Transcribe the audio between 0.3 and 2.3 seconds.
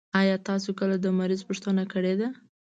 تاسو کله د مريض پوښتنه کړي ده؟